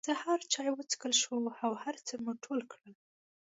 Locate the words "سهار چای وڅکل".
0.09-1.11